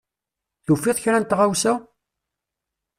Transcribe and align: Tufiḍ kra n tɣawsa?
Tufiḍ 0.65 0.97
kra 1.03 1.17
n 1.21 1.25
tɣawsa? 1.25 1.73